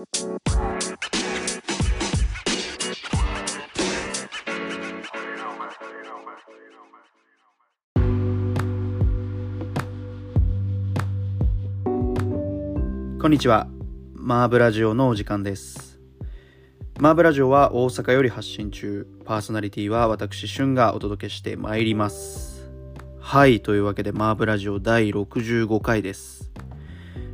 [0.00, 0.06] こ
[13.28, 13.66] んにちは。
[14.14, 16.00] マーブラジオのお時間です。
[16.98, 19.06] マーブラジオは大阪より発信中。
[19.26, 22.72] パーソナリティは私、シュンがお届けしてまいります。
[23.18, 26.49] はい、というわけでマーブラジオ第65回です。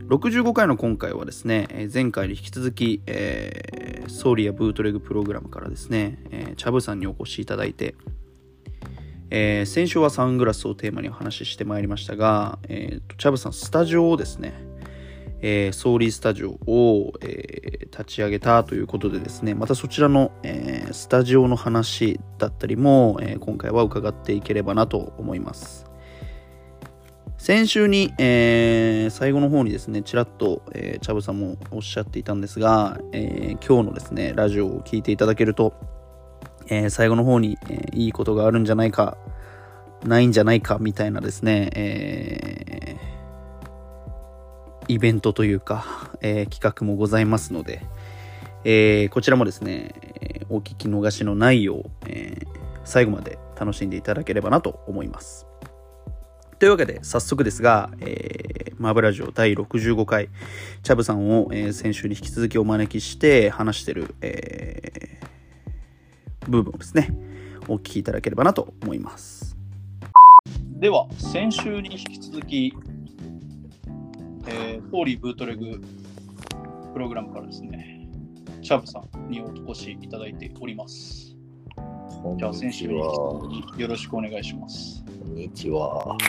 [0.07, 7.97] 65回の今回はですね、前回に引き続き、えーソーリやブートレグプログラムからですね、えーチャブさんにお越しいただいて、
[9.31, 14.55] えー先週はサングラスをテーマにお話ししてまいりましたが、えーチャブさん、スタジオをですね、
[15.41, 25.86] えーソーリースタジオを、えー立ち上げたということでですね、またそちらの、えースタジオの話だったりも、えー今回は伺っていければなと思います。
[27.39, 35.75] 先週に、えー最後の方にですね、ちらっと、えーチャブさんもおっしゃっていたんですが、えー今日のですね、ラジオを聞いていただけると、
[36.69, 39.17] えー最後の方に、えいいことがあるんじゃないか、
[40.05, 42.97] ないんじゃないかみたいなですね、え
[44.89, 47.83] イベントというか、え企画もございますので、
[48.65, 49.95] えこちらもですね、
[50.49, 52.39] お聞き逃しのないよう、え
[52.85, 55.47] 最後まで楽しんでいただければなと思います。
[56.59, 60.29] というわけで、早速ですが、えーマーブラジオ第65回、
[60.83, 67.11] チャブさんを、えー先週に引き続きお招きして話してる、えー部分をですね、
[67.69, 69.57] お聞きいただければなと思います。
[70.79, 72.73] では、先週に引き続き、
[74.47, 75.83] えー、フォーリーブートレグ
[76.95, 78.09] プログラムからですね、
[78.63, 81.26] チャブさんにお越しいただいております。
[82.37, 82.95] じゃあ、先にち週に
[83.79, 85.05] よろしくお願いします。
[85.05, 86.17] こんにちは。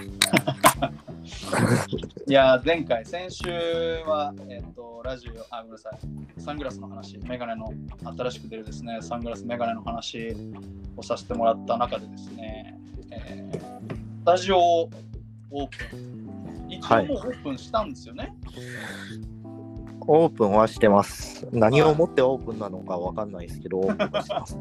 [2.27, 3.49] いやー、前回、先週
[4.05, 5.99] は、えっ、と、ラジオ、あ、ごめんなさい、
[6.41, 7.71] サングラスの話、メガネの、
[8.17, 10.35] 新しく出るですね、サングラス、メガネの話
[10.95, 12.79] をさせてもらった中でですね、
[13.11, 13.77] えー
[14.27, 14.89] スタジオを
[15.51, 16.67] オープン。
[16.69, 18.35] 一応もうオープンしたんですよね。
[20.01, 21.47] オープンはしてます。
[21.53, 24.57] 何をもってオープンなのかわかんないですけど、オープンはしてます。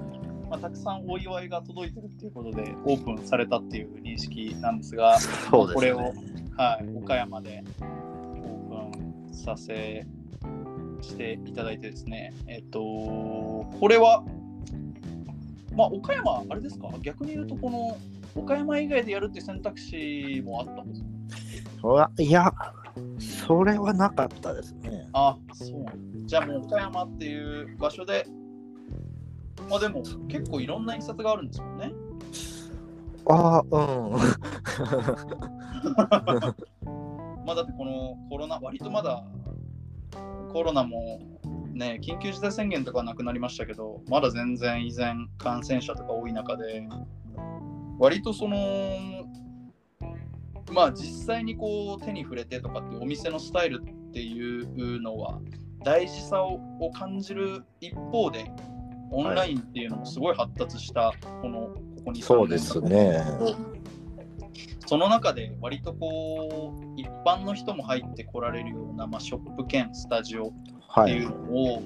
[0.57, 6.15] まあ、たくさんお祝いが届いてるっていうことで、オープンされたっていう認識なんですが、そうですこれをね。、
[6.57, 10.07] はい、岡山でオープンさせ
[11.03, 14.25] していただいてですね、えっと、これは、
[15.75, 17.99] まあ、岡山、あれですか、逆に言うと、この
[18.35, 21.03] 岡山以外でやるって選択肢もあったんです
[21.83, 22.11] か？
[22.19, 22.51] いや、
[23.19, 25.07] それはなかったですね。
[25.13, 25.85] あ、そう。
[26.25, 28.27] じゃあもう岡山っていう場所で、
[29.69, 31.93] まあでも結構いろんな印刷があるんですもんね。
[33.29, 33.69] ああ、うん。
[37.47, 39.25] まあだってこのコロナ、割とまだ
[40.53, 41.21] コロナも
[41.77, 46.89] ね、緊急事態宣言とかはなくなりましたけど、まだ全然依然感染者とか多い中で、
[47.99, 48.57] 割とその、
[50.73, 55.39] まあ実際にこう手に触れてとかっていうお店のスタイルっていうのは
[55.85, 58.51] 大事さをを感じる一方で、
[59.11, 61.13] オンラインっていうのもすごい発達した、
[61.43, 63.23] この、ここにそうですね。
[64.87, 70.53] その中で割とこう一般の人も入ってこられるような、まあ、ショップ兼スタジオっ
[70.89, 71.13] はい。
[71.13, 71.37] ていうの
[71.75, 71.83] を、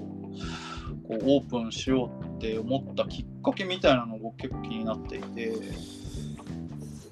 [1.09, 5.53] こうオープンしようって思ったきっかけみたいなのが僕結構気になっていて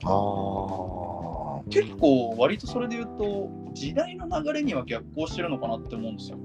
[0.05, 1.63] ああ。
[1.71, 6.39] 結構割とそれで言うと時代の流れには逆行してるのかなって思うんですよ。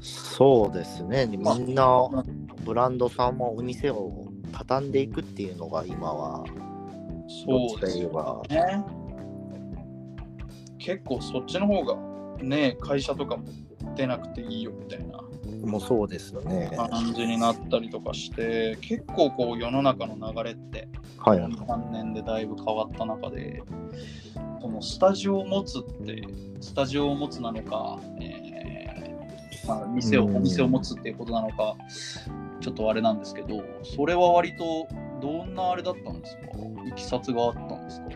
[0.00, 1.26] そうですね。
[1.26, 2.08] みんな
[2.64, 6.44] ブランドさんもお店を畳んでいくっていうのが今は、
[7.44, 8.84] そうですね。
[10.78, 11.96] 結構そっちの方が
[12.42, 13.44] ね会社とかも
[13.96, 15.20] 出なくていいよみたいな
[15.64, 16.70] もうそうですよね。
[16.76, 21.38] 感じになったりとかして結構こう世の中の流れってはい。
[21.38, 23.62] 3年でだいぶ変わった中で
[24.60, 26.22] そのスタジオを持つって
[26.60, 28.45] スタジオを持つなのか、えー
[29.66, 31.76] まあ、店をうんお店を持つっていうことなのか
[32.60, 34.86] ちょっとあれなんですけどそれは割と
[35.20, 36.42] どんなあれだったんですか？
[36.86, 38.06] いきさつがあったんですか？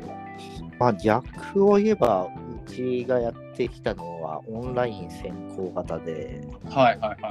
[0.78, 6.40] まあ、逆を言えば、うちがやってきたのはオンライン先行型で、
[6.70, 7.30] はいはいは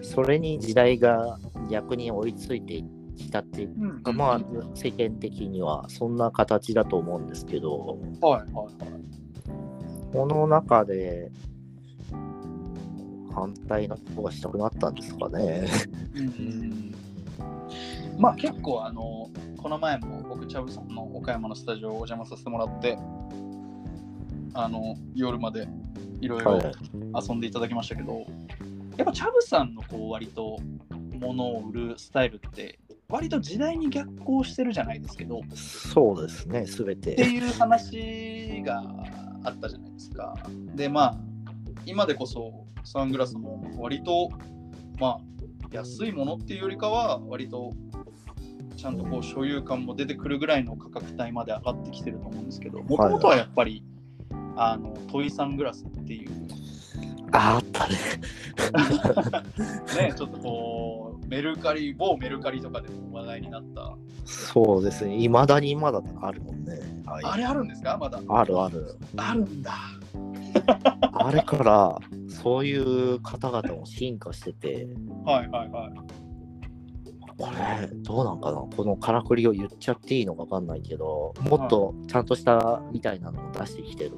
[0.00, 0.04] い。
[0.04, 1.38] それに時代が
[1.70, 2.82] 逆に追いついて
[3.16, 4.40] きたっていううんか、まあ、
[4.74, 10.12] 世間的にはそんな形だと思うんですけど、はいはいはい。
[10.12, 11.51] この中で、うん
[13.34, 15.66] 反対の方がしたくなったんですかね。
[16.14, 16.94] うん
[18.18, 22.98] まあ結構あのこの前も僕チャブさんの岡山のスタジオをお邪魔させてもらって
[24.54, 25.66] あの夜まで
[26.20, 26.72] いろいろはい。
[27.28, 28.26] 遊んでいただきましたけど、
[28.96, 30.58] やっぱチャブさんのこう割と
[31.18, 32.78] 物を売るスタイルって
[33.08, 37.16] 割と時代に逆行してるじゃないですけどっそうですね、すべて。
[37.16, 38.82] ていう話が
[39.44, 40.34] あったじゃないですか。
[40.74, 41.18] でまあ
[41.86, 44.30] 今でこそサングラスも割と
[44.98, 45.20] まあ
[45.70, 47.72] 安いものっていうよりかは割と
[48.76, 53.84] ちゃんとこう所有感も出てくるぐらいの価格帯まで上がってきてると思うんですけどもともとはやっぱり、
[54.56, 56.30] あのトイサングラスっていう。
[57.30, 57.94] ああったね。
[60.08, 63.96] ねちょっとこうメルカリ某メルカリとかでも話題になった。
[64.24, 66.78] そうですね、いまだにまだあるもんね。
[67.06, 67.24] はい。
[67.24, 67.96] あれあるんですか？
[67.96, 68.20] まだ。
[68.28, 68.96] あるある。
[69.16, 69.72] あるんだ
[71.12, 71.98] あれから、
[72.28, 74.88] そういう方々も進化してて、
[75.24, 75.92] はいはいはい。
[77.38, 78.58] これ、どうなんかな？
[78.58, 84.12] このからくりを言っちゃっていいのかわかんないけど、もっとちゃんとしたみたいなのを出してきてる。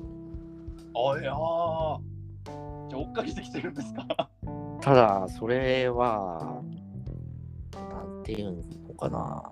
[0.94, 2.00] あいやー。
[2.90, 4.28] じゃあ追っかけてきてるんですか？
[4.80, 6.62] ただ、それは、
[7.72, 9.42] なんていうのかな。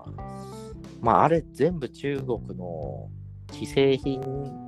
[1.00, 3.08] まあ、あれ全部中国の
[3.52, 4.20] 既製品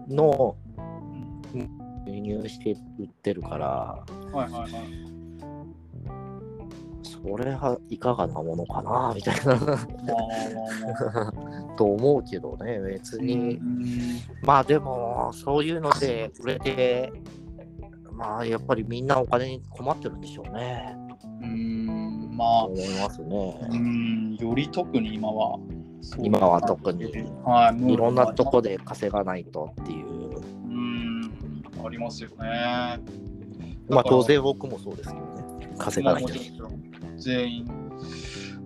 [0.08, 0.63] の輸
[2.24, 5.14] 入して売ってるから、はいはいはい
[7.24, 9.56] それはいかがなものかなみたいな。
[11.76, 13.58] と思うけどね、別に。
[14.42, 17.10] まあでも、そういうので売れて、
[18.12, 20.94] まあやっぱりみんなお金に困ってるんでしょうね。
[21.40, 22.36] うーん。
[22.36, 22.64] まあ。
[22.64, 23.58] 思いますね。
[23.70, 24.36] うーん。
[24.36, 25.58] より特に今は。
[26.22, 27.06] 今は特に。
[27.42, 27.92] はい。
[27.92, 30.13] いろんなとこで稼がないとっていう。
[31.86, 33.00] ありますよね。
[33.88, 35.34] まあ当然僕もそうですけどね。
[35.78, 36.32] 稼がないと
[37.16, 37.90] 全員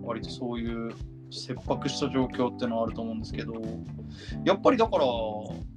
[0.03, 0.91] 割とそういう
[1.31, 3.53] 切迫した状況っていうのはあると思うんですけど
[4.43, 5.05] やっぱりだから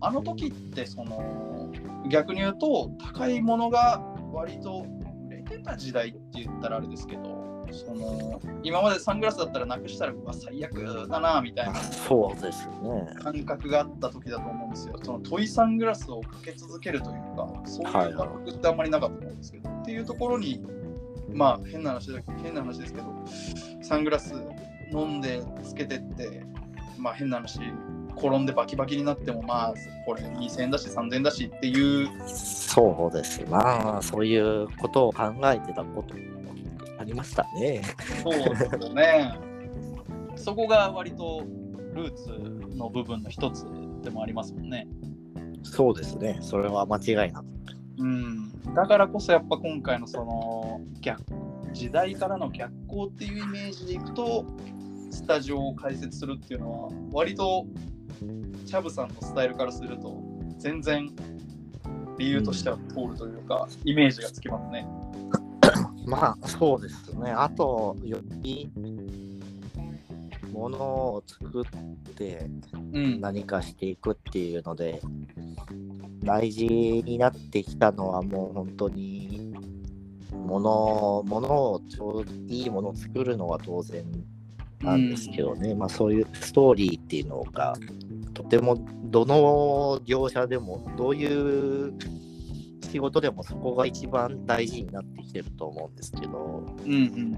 [0.00, 1.70] あの時ってその
[2.08, 4.02] 逆に言うと高いものが
[4.32, 4.86] 割と
[5.28, 7.41] 売れてた時代って言ったらあれですけど
[7.72, 13.14] その今までサングラスだったらなくしたらうわ最悪だなみたいなそうですね。
[13.22, 14.98] 感覚があった時だと思うんですよ。
[15.02, 20.62] そのトイサングラスをかけ続けるというか、そういう感覚ってあんまりなかったと思うんですけど、っていうところに、
[21.32, 23.06] まあ変な話だ変な話ですけど、
[23.82, 24.34] サングラス
[24.92, 26.44] 飲んでつけてって、
[26.98, 27.60] まあ変な話、
[28.16, 29.74] 転んでバキバキになっても、まあ
[30.06, 34.00] これ2000円だし3000円だしっていう、そうですな。
[34.02, 36.14] そういうことを考えてたこと
[37.02, 37.82] ありましたね。
[38.22, 39.38] そうですよね。
[40.36, 41.44] そこが割と
[41.94, 43.66] ルーツの部分の一つ
[44.02, 44.86] でもありますもんね。
[45.64, 46.38] そうですね。
[46.40, 47.46] それは間違いなく。
[47.98, 51.22] うん、だからこそやっぱ今回のその逆
[51.72, 54.46] 時代からの逆行っていうイメージでいくと
[55.10, 57.66] スタジオを開設するっていうのは割と
[58.66, 60.22] チャブさんのスタイルからすると
[60.58, 61.10] 全然
[62.18, 64.86] 理由としては通るというか、イメージがつきますね。
[66.04, 67.30] まあそうですね。
[67.30, 68.70] あと、より
[70.52, 71.64] ものを作っ
[72.14, 75.00] てうん、何かしていくっていうので、
[76.22, 79.52] 大事になってきたのはもう本当に、
[80.30, 84.04] ものものをちょうどいいものを作るのは当然
[84.82, 87.74] なんですけどね、まあそういうストーリーっていうのが、
[88.34, 91.94] とてもどの業者でも、どういう
[92.92, 97.36] 仕事でもそこが一番大事になってきてると思うんですけど、うんうん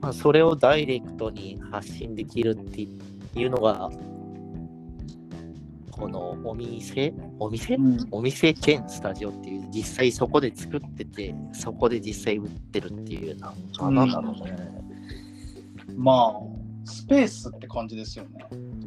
[0.00, 3.90] まあ、それをダイレクトに発信できるっていうのが、
[5.90, 8.08] このお店お店、うん。
[8.12, 14.06] お店兼スタジオっていう、実際そこで作ってて、そこで実際売ってるっていう、なんか、な。
[14.06, 14.56] んだろうね。
[15.96, 18.46] まあスペースって感じですよね。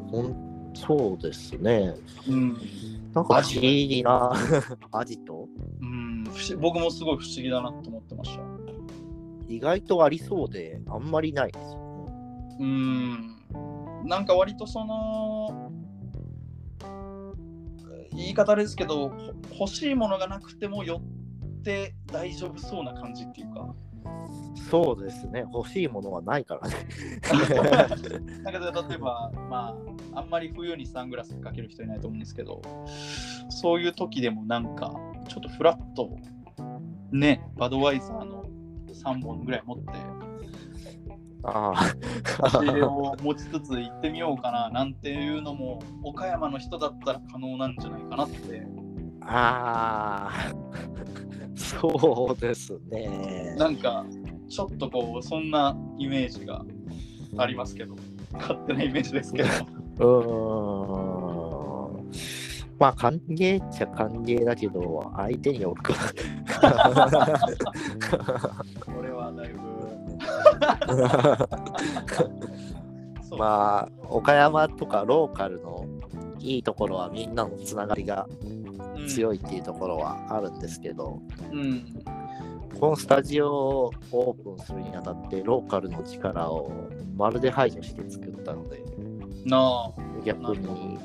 [0.09, 1.95] ほんそうですね。
[2.27, 2.57] うん。
[3.13, 3.41] なんか。
[3.43, 4.31] 不思議な
[4.91, 5.48] アジト
[5.81, 6.24] うん、
[6.59, 8.43] 僕もすごい不思議だなと思ってました。
[9.48, 12.05] 意外とありそうで、あんまりないですよ。
[12.59, 12.59] ね。
[12.59, 13.39] うーん。
[14.05, 15.71] なんか割とその
[18.12, 23.74] 言い方ですけどほ欲しいものがなくても寄って大丈夫そうな感じっていうか
[24.70, 25.46] そうですね。
[25.53, 26.75] 欲しいものはないからね。
[28.44, 29.75] なんか例えばま
[30.13, 32.62] ああんまり冬にサングラスかける人いないと思うんですけど
[33.50, 34.94] そういう時でもなんか
[35.27, 36.18] ちょっとフラッと
[37.12, 38.46] ねバドワイザーの
[38.91, 39.86] 3本ぐらい持って
[41.44, 41.94] あ
[42.25, 48.63] 差し入れを持ちつつ行ってみようかななんていうのも岡山の人だったら可能なんじゃないかなって
[49.22, 50.53] あ、ああ、
[51.59, 53.55] そうですね。
[53.57, 54.05] なんか
[54.47, 56.65] ちょっとこうそんなイメージが
[57.37, 57.95] ありますけど
[58.33, 59.49] 勝手なイメージですけど
[59.99, 62.09] うーん。
[62.79, 65.93] まあ歓迎っちゃ歓迎だけど、相手によるか。
[68.85, 69.59] これはだいぶ。
[73.37, 75.85] まあ、岡山とかローカルの
[76.39, 78.68] いいところはみんなのつながりがうん
[79.08, 81.86] 強いっていうところはあるんですけど、うん。
[82.79, 86.72] このスタジオをオープンするにあたってローカルの力を
[87.15, 88.84] まるで排除して作ったので。
[90.25, 90.98] 逆に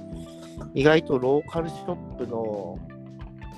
[0.74, 2.78] 意外とローカルショップの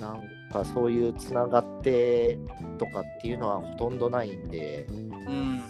[0.00, 0.20] なん
[0.52, 2.38] かそういうつながって
[2.78, 5.62] とかっていうのはほとんどないんでうん。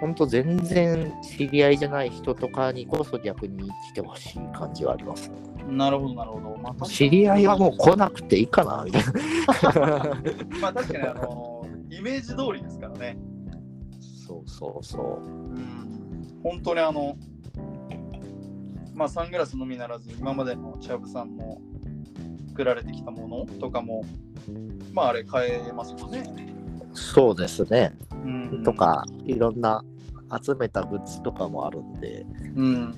[0.00, 5.30] ほんと全然知り合いじゃない人とかにこそ逆に来てほしい感じはあります。
[5.68, 6.56] なるほど、なるほど。
[6.56, 9.12] まあ、知り合いはもう来なくていいかなみたいな。
[10.60, 13.18] まあ確かにあのイメージ通りですからね。
[14.26, 15.26] そうそうそう。
[15.26, 16.40] うん。
[16.42, 17.16] 本当にあの、
[18.94, 21.58] まあサングラスのみならず、今までのチャブさんの
[22.48, 24.04] 作られてきたものとかも、
[24.92, 26.24] まああれ買えますもんね。
[26.94, 27.92] そうですね。
[28.10, 28.62] うん。
[28.64, 28.72] と。
[28.72, 29.84] か、いろんな
[30.42, 32.94] 集めたグッズとかもあるんで、うん。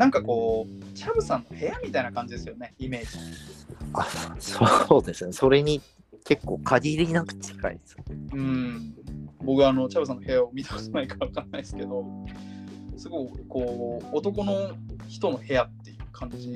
[0.00, 3.18] なんかこう、チャブさんの部屋みたいな感じですよね、イメージ。
[3.92, 4.06] あ
[4.38, 5.32] そうですね。
[5.34, 5.82] それに
[6.24, 7.96] 結構限りなく近いです。
[8.32, 8.94] うん。
[9.44, 12.02] 僕はあの、チャブさんの部屋を見たことないからわかんないですけど、
[12.96, 14.70] すごいこう、男の
[15.06, 16.48] 人の部屋っていう感じ、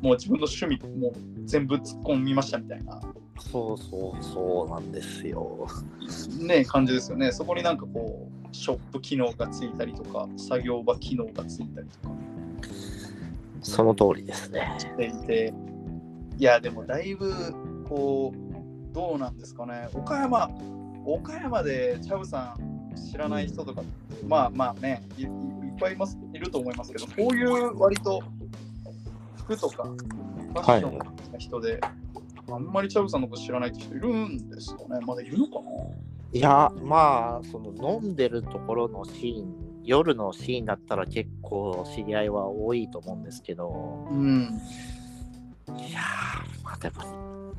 [0.00, 1.12] もう自分の趣味も
[1.44, 3.00] 全部突っ込みましたみたいな、
[3.38, 5.68] そうそうそうなんですよ。
[6.40, 7.30] ね、感じですよね。
[7.30, 12.14] そこになんかこう、ショップ機能がついたりとか、作業場機能がついたりとか
[13.60, 14.74] その通りですね。
[14.78, 15.54] していて、
[16.38, 17.32] いや、でもだいぶ、
[17.88, 19.88] こう、どうなんですかね。
[19.92, 20.50] 岡山、
[21.04, 23.82] 岡山でチャブさん知らない人とか、
[24.26, 25.30] まあまあね、いいいっ
[25.78, 28.22] ぱいいますいると思いますけど、こういう割と
[29.36, 31.80] 服とかファッションの人で、
[32.48, 35.00] あんまりチャブさんのこと知らないって人いるんですかね。
[35.04, 35.70] まだいるのかな
[36.32, 39.54] いや、まあ、その飲んでるところのシーン、
[39.84, 44.60] 夜のシーンだったら結構知り合いは多いと思うんですけど、うん。
[45.78, 47.54] いやー、まあでも、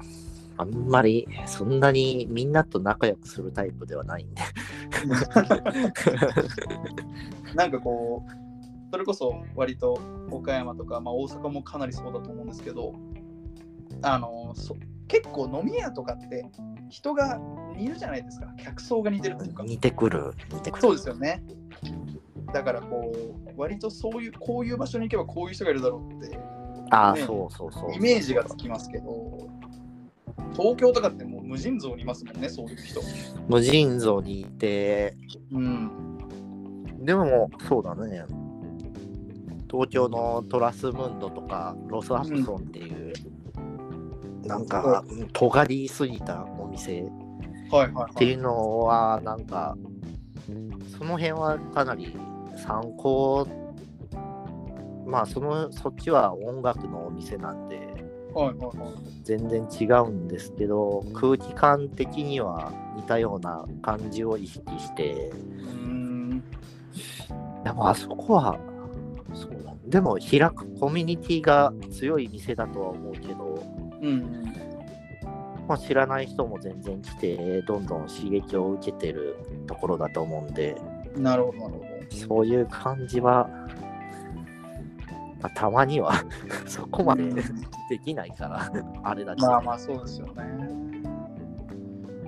[0.58, 4.42] あんまりそんなにみんなと仲良くするタイプではないんで。
[7.56, 8.32] なんかこう、
[8.92, 10.00] それこそ割と
[10.32, 12.94] 岡山とか、まあ、大阪もかなりそうだと思うんですけど、
[14.02, 14.76] あのそ
[15.08, 16.46] 結構飲み屋とかって
[16.90, 17.40] 人が
[17.76, 19.64] 似るじゃないですか、客層が似てるっていうか。
[19.64, 20.34] 似てくる。
[20.52, 20.82] 似てくる。
[20.82, 21.44] そうですよね。
[22.54, 26.40] だからこう、割とそういう、こういう場所に行けばこういう人がいるだろうって、
[26.90, 27.94] ああ、ねそうそうそう。
[27.94, 29.50] イメージがつきますけど、
[30.54, 33.02] 東京とかってもう無尽蔵にいますもんね、そういう人。
[33.48, 35.16] 無尽蔵にいて、
[35.52, 36.18] うん。
[37.00, 38.26] でも、そうだね。
[39.70, 43.07] 東京のトラスムンドとかロスアプソンっていう、
[44.48, 47.02] なんか、尖りすぎたお店。
[47.02, 49.78] っていうのは、なんか、
[50.98, 52.16] その辺はかなり
[52.56, 53.48] 参考、
[55.06, 58.08] まあ、その、そっちは音楽のお店なんで。
[59.24, 66.44] 全然違うんですけど、空気感的には似たような感じを意識して、うん。
[67.64, 68.60] でもあそこは、
[69.34, 69.74] そうだ。
[69.88, 73.64] でも開くコミュニティが強い店だとは思うけど、
[74.02, 74.54] うん。
[75.68, 79.36] まあ、知らない人も全然来て、どんどん刺激を受けてる
[79.68, 80.80] ところだと思うんで、
[81.16, 82.16] なるほどなるほど。
[82.16, 83.50] そういう感じは、
[85.42, 86.14] まあ、たまには
[86.66, 87.24] そこまで
[87.90, 88.72] できないから、
[89.04, 89.42] あれだけ。
[89.42, 90.88] まあまあそうですよね。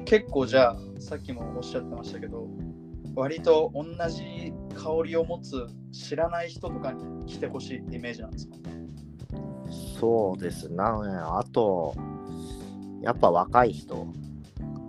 [0.09, 2.47] 結構じゃあさっきもおっしゃってましたけど
[3.13, 8.55] 割と同じ香りを持つ知らない人とかに来てほしいってイメージなんですか
[9.99, 10.75] そうですね。
[10.79, 11.95] あと、
[13.01, 14.07] やっぱ若い人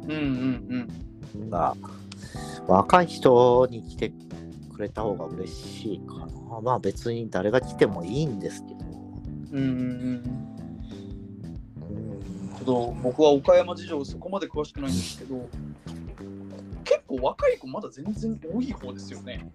[0.05, 0.89] うんうん
[1.35, 1.51] うん。
[1.51, 1.77] が、
[2.67, 4.13] 若い人に来て
[4.73, 6.61] くれた方が嬉しいかな。
[6.61, 8.81] まあ別に誰が来てもいいんですけど。
[9.53, 9.73] うんうんう
[10.27, 10.51] ん。
[13.03, 15.49] 僕は岡山事情そこまで詳しくないんですけど
[16.85, 19.51] 結構若い子まだ全然多い方ですよね。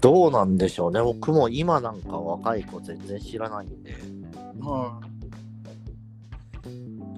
[0.00, 1.02] どうなんでしょうね。
[1.02, 3.92] 僕も今なんか若い子全然知らないんで。
[4.60, 5.10] はい。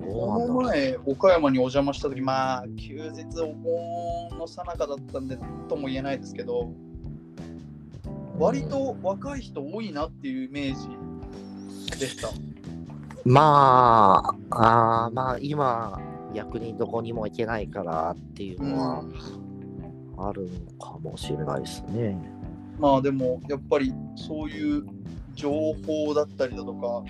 [0.00, 0.62] どこの。
[0.62, 5.38] 前岡山にお邪魔した時まあ休日お盆の最中だったんで
[5.68, 6.72] とも言えないですけど
[8.38, 12.28] 割と若い人多いなっていうイメージでした。
[13.24, 16.00] まあ、あーまあ今、
[16.34, 19.04] 逆にどこにも行けないからっていうのは
[20.28, 20.48] ある
[20.78, 22.16] のかもしれないですね。
[22.78, 24.84] まあでもやっぱりそういう
[25.34, 25.50] 情
[25.86, 27.04] 報だったりだとか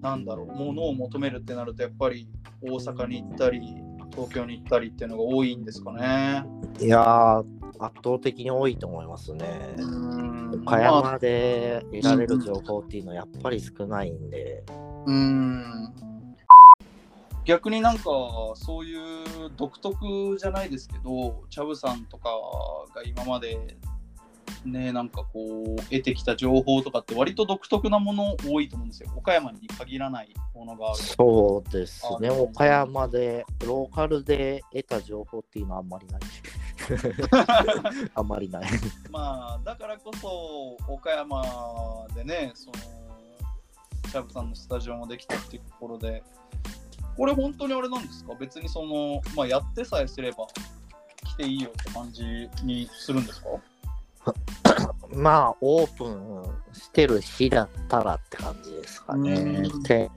[0.00, 2.28] なんだろうものを求めるってなるとやっぱり
[2.62, 3.60] 大阪に行ったり
[4.12, 6.44] 東京に行ったりっていうのが多いんですかね。
[6.80, 7.44] いやー、
[7.78, 9.74] 圧倒的に多いと思いますね。
[9.78, 14.64] うん岡山で得られる情報っていうのはやっぱり少ないんで、
[15.06, 15.92] うん
[17.48, 18.02] 逆になんか
[18.56, 19.24] そういう
[19.56, 22.28] 独特じゃないですけどチャブさんとか
[22.94, 23.78] が今まで
[24.66, 36.20] ねなんかこう得てきた情報とかって割と独特なもの多いと思うんですよ岡山に限らないものがあるそうですね、岡山で、ローカルで得た情報っていうのはあんまりない。
[38.14, 38.70] あんまりない。
[39.10, 41.42] まあだからこそ岡山
[42.14, 42.72] でねその
[44.10, 46.22] チャブさんのスタジオもできたっていうところで
[47.18, 48.34] これ本当にあれなんですか？
[48.36, 50.46] 別にその、まあ、やってさえすれば
[51.26, 52.24] 来ていいよって感じ
[52.64, 53.48] にするんですか？
[55.12, 56.44] まあ、オープン
[56.74, 59.32] してる日だったらって感じですかね。
[59.34, 59.82] うん。
[59.82, 60.10] で、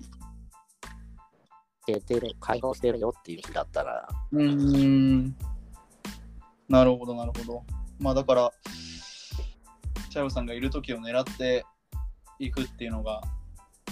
[1.88, 5.36] 出てる、開放してるよっていう日だったら、うーん。
[6.70, 7.64] なるほどなるほど。
[8.00, 8.52] まあだから
[10.10, 11.66] チャブさんがいる時を狙って
[12.40, 13.22] いくっていうのが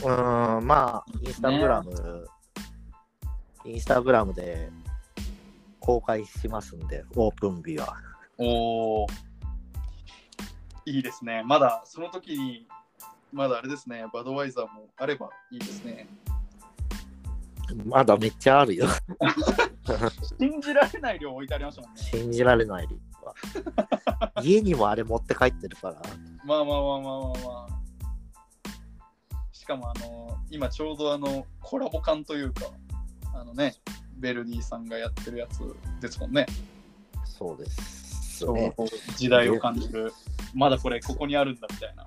[0.03, 2.27] うーん、まあ、インスタグラム、
[3.69, 4.71] インスタグラムで
[5.79, 7.95] 公開しますんで、オープン日は。
[8.39, 9.09] おー
[10.85, 11.43] いいですね。
[11.45, 12.67] まだその時に、
[13.31, 16.07] まだあれですね、バドワイザーもあればいいですね。
[17.85, 18.87] まだめっちゃあるよ。
[20.39, 22.01] 信じられない量置いてありましたもんね。
[22.01, 24.31] 信じられない理由は。
[24.41, 26.01] 家にもあれ持って帰ってるから。
[26.43, 27.79] まあまあまあまあまあまあ。
[29.51, 32.65] しかもあの、今ちょうどあの、コラボ感というか、
[33.33, 33.75] あのね、
[34.17, 35.59] ベルディさんがやってるやつ
[36.01, 36.45] ですもんね。
[37.25, 38.73] そうです、そうね。
[39.15, 40.11] 時代を感じる。
[40.53, 42.05] まだこれここにあるんだみたいな。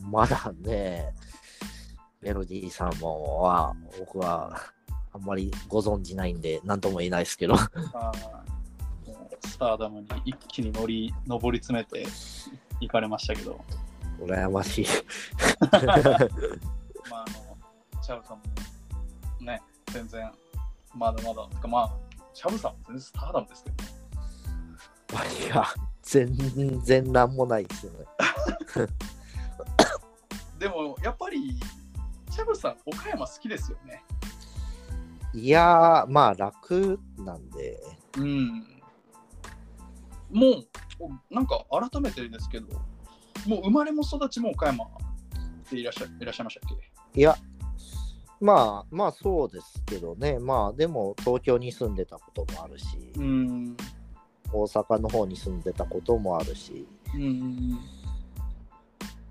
[0.00, 1.14] まだね、
[2.20, 4.60] メロディーさんもは、僕は
[5.12, 7.56] あんまりご存じないんで、なんとも言えないですけど。
[7.56, 7.70] ス
[9.58, 12.06] ターダムに一気に乗り上り詰めて
[12.80, 13.60] 行かれましたけど、
[14.20, 14.86] 羨ましい。
[17.10, 17.56] まあ、あの
[18.02, 18.42] チャブさんも
[19.40, 20.30] ね、全然
[20.94, 21.90] まだまだ、てかまあ、
[22.34, 23.76] チャブさんも全然スターダムですけど、
[25.18, 25.64] ね、いや、
[26.02, 27.98] 全然なんもないですよね。
[30.58, 31.58] でもやっぱり、
[32.30, 34.04] チャブさん、岡山好きですよね。
[35.32, 37.80] いやー、まあ楽なんで、
[38.18, 38.66] うん。
[40.30, 42.66] もう、なんか改めてですけど、
[43.46, 44.86] もう生まれも育ちも岡山
[45.70, 46.70] でいらっしゃいらっしゃいましたっ
[47.14, 47.20] け？
[47.20, 47.36] いや、
[48.40, 53.76] まあまあそうですけどね、まあでも東京に住んでたこともあるし、うん。
[54.52, 57.78] 大阪の方に住んでたこともあるし、うん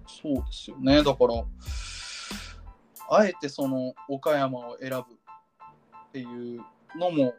[0.07, 1.03] そうですよね。
[1.03, 1.43] だから、
[3.09, 5.03] あえてその岡山を選ぶっ
[6.11, 6.61] ていう
[6.97, 7.33] のも、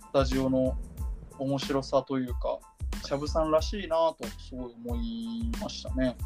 [0.00, 0.76] スタジオの
[1.38, 2.58] 面白さというか、
[3.04, 6.16] チャブさんらしいなとすごい思いましたね。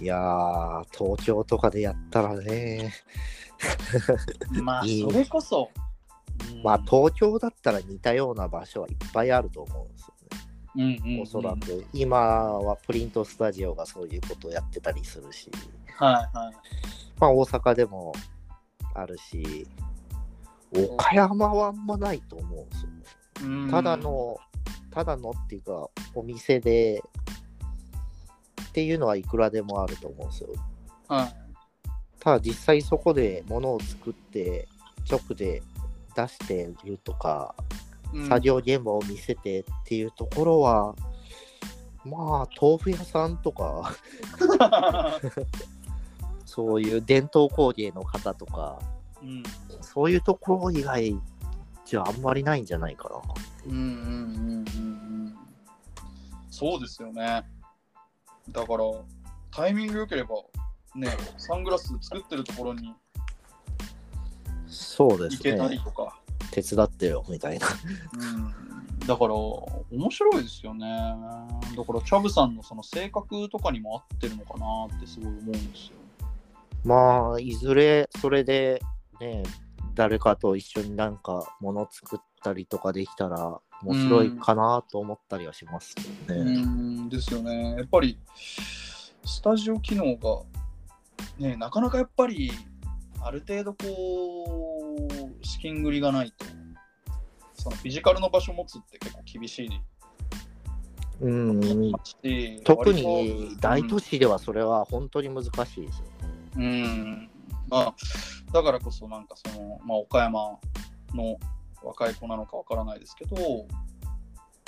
[0.00, 2.92] いやー、東京とかでやったらね、
[4.62, 5.70] まあ、それこそ、
[6.52, 6.62] うん。
[6.62, 10.42] まあ東京だったら似たような場所はいっぱいあると思うんですよね。
[10.74, 11.22] うんうんうん。
[11.22, 15.50] おそらく、今はプリントスタジオがそういうことをやってたりするし、
[15.96, 16.54] はいはい。
[17.18, 18.12] まあ大阪でも
[18.94, 19.66] あるし、
[20.74, 23.02] 岡山はあんまないと思うんですよね。
[23.42, 23.70] うん。
[23.70, 24.36] ただ、の、
[24.90, 27.02] ただのっていうか、お店で
[28.72, 30.48] っていうのはいくらでもあると思うんですよ。
[31.06, 31.34] はい。
[32.18, 34.66] ただ実際そこで物を作って、
[35.10, 35.62] 直で
[36.16, 37.54] 出してるとか、
[38.14, 40.94] うん作業現場を見せてっていうところは、
[42.04, 43.94] まあ、豆腐屋さんとか、
[46.44, 48.78] そういう伝統工芸の方とか、
[49.22, 49.42] うん
[49.80, 51.18] そういうところ以外
[51.86, 53.20] じゃあんまりないんじゃないかな。
[53.66, 55.38] うんうんうんうんうん
[56.50, 57.44] そうですよね。
[58.50, 58.84] だから、
[59.50, 60.36] タイミング良ければ、
[60.94, 62.94] ね、サングラス作ってるところに
[64.66, 65.82] そうです行けたりね。
[65.84, 66.18] とか。
[66.50, 67.66] 手伝ってよ、みたいな。
[68.14, 70.86] うん、だから、面白いですよね。
[71.76, 75.96] だから、チャブさんのその性格とかにも合ってるのかなってすごい思うんですよ。
[76.84, 78.82] まあ、いずれそれで
[79.20, 79.44] ね、
[79.94, 85.94] 誰かと一緒になんか物作ったりとかできたら面白いかなと思ったりはします
[86.28, 86.62] ようね。
[86.62, 87.76] んですよね。
[87.76, 88.18] やっぱり、
[89.24, 90.42] スタジオ機能が、
[91.38, 92.52] ね、なかなかやっぱり、
[93.20, 95.08] ある程度こ
[95.40, 96.44] う、資金繰りがないと、
[97.54, 99.70] そのフィジカルの場所持つって結構厳しい
[101.20, 105.92] うん、し特割にと大都市ではそれは本当に難しいですよね。
[106.56, 107.30] うん、
[107.68, 107.94] まあ、
[108.52, 110.58] だからこそ、なんかその、まあ、岡山
[111.14, 111.38] の
[111.84, 113.36] 若い子なのかわからないですけど、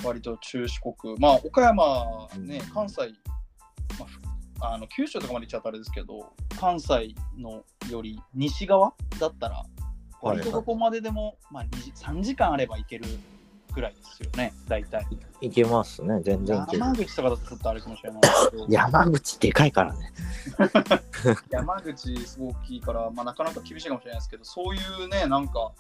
[0.05, 3.01] 割と中四国、まあ、岡山ね、関西、
[3.99, 4.21] まあふ、
[4.61, 9.65] あの九州とかまで行っちゃったらあれですけど、関西のより西側だったら、
[10.23, 13.05] 割とどこまででも、まあ、2時3時間あれば行ける
[13.75, 15.07] ぐらいですよね、大体。
[15.41, 16.67] いけますね、全然。
[16.73, 18.67] 山口とかだとちょっとあれかもしれないですけど。
[18.69, 20.13] 山口でかいからね。
[21.51, 25.73] 山口すごく大きいから、まあ、なかなか厳しいかもしれないですけどそういうねなんか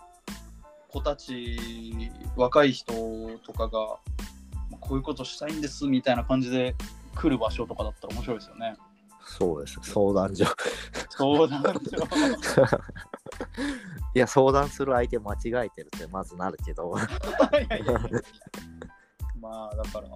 [0.94, 1.58] 子たち
[2.36, 2.92] 若い人
[3.44, 3.98] とかが、
[4.70, 6.76] まあこういうことしたいんですみたいな感じで
[7.16, 8.76] 来る場所とかだったら面白いですよね。
[9.26, 10.44] そうです、相談所。
[11.10, 12.06] そうなんですよ。
[14.14, 16.94] いや、相談する相手間違えてるってまずなるけど。
[19.40, 20.08] まあだから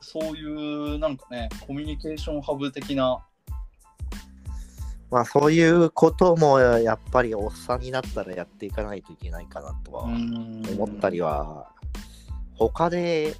[0.00, 3.24] そういうなんかねコミュニケーションハブ的な
[5.10, 11.68] まあそういうこともやっぱりおっさんになったらやっていかないといけないかなとは思ったりは、
[12.54, 13.34] 他で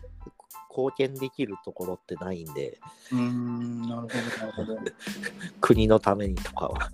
[0.70, 2.78] 貢献できるところってないんで、
[3.12, 4.14] うーんなるほど
[4.46, 4.78] なるほど。
[5.60, 6.90] 国のためにとかは。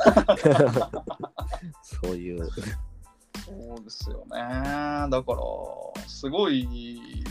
[1.83, 2.49] そういう。
[3.47, 4.39] そうですよね。
[5.11, 7.25] だから、すごい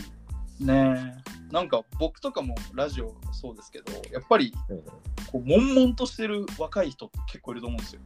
[0.58, 4.82] ね、なんか僕とかもラジオそうですけど、やっぱりうん
[5.30, 8.00] こう悶々としてる若い人って結構いると思うんですよ。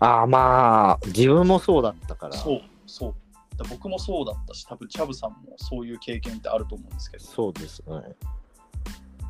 [0.00, 2.36] ああまあ、自分もそうだったから。
[2.36, 3.14] そう、そう。
[3.56, 8.16] だ僕もそうだったし、多分チャブさんもそういう経験ってあると思うんですけど、そうですね。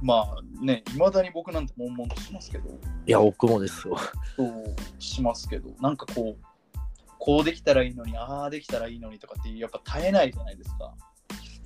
[0.03, 2.71] まあね、いまだに僕なんて悶々としますけど、
[3.07, 3.99] いや、僕もですよ。
[4.37, 6.79] そうしますけど、なんかこう、
[7.19, 10.95] こうできたらいいのに、ああできたらいいのにとかってやっぱ絶えないじゃないですか。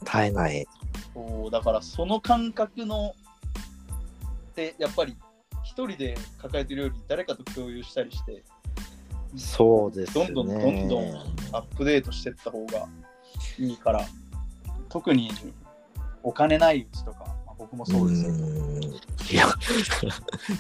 [0.01, 0.67] 絶えない。
[1.13, 3.15] そうだからその感覚の
[4.55, 5.17] でやっぱり
[5.63, 8.43] 一人で抱えてるより誰かと共有したりして
[9.37, 10.27] そうですね。
[10.33, 11.15] どんどんどんどん
[11.53, 12.87] アップデートしていった方が
[13.59, 14.07] いいから
[14.89, 15.31] 特に
[16.23, 18.31] お金ないうちとか、まあ、僕もそうですよ。
[19.31, 19.47] いや、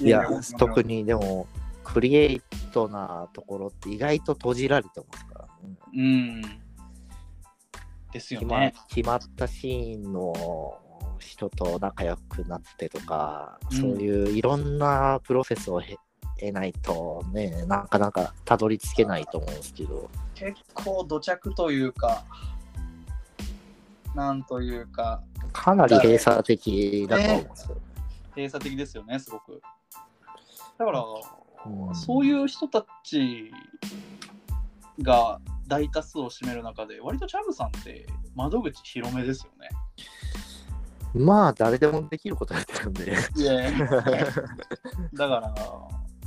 [0.00, 0.22] いや、
[0.58, 1.46] 特にでも、
[1.84, 5.76] クリエイトなところって意外と閉じられてますからね。
[5.96, 6.42] うん
[8.12, 8.74] ですよね。
[8.88, 10.78] 決まったシーンの
[11.18, 15.98] 人と仲良くなってとか、うんそういういろんなプロセスを経
[16.40, 22.24] 得ないとね、なかなかたどり着けないと思うんですけど、結構土着というか
[24.14, 25.22] なんというか
[25.52, 27.76] かなり閉鎖的だと思うんですよ。
[28.36, 29.62] 閉鎖的ですよねすごく。
[30.78, 31.04] だから
[31.66, 33.52] うんそういう人たち
[35.02, 39.70] が大多数を占める中で、割とチャブさんって窓口広めですよね。
[41.14, 43.16] まあ、誰でもできることやってるんで。
[43.36, 43.70] いや
[45.14, 45.54] だから、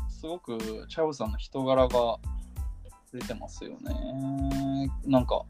[0.09, 2.17] すごくチャブさんの人柄が
[3.13, 4.89] 出てますよね。
[5.05, 5.43] なんか、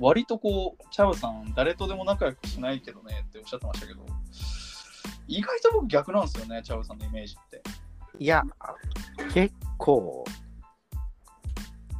[0.00, 4.06] 割とこう、チャブさん、誰とでも仲良くしないけどねっておっしゃってましたけど、
[5.26, 7.62] 意外と僕逆なんですよね、チャブさんのイメージって。
[8.18, 8.42] いや、
[9.34, 10.24] 結構、